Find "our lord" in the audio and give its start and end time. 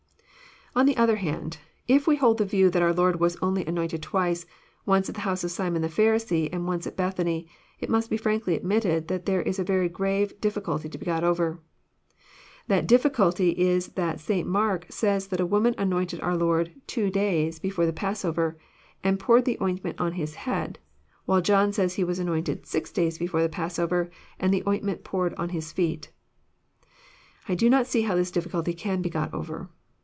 16.21-16.71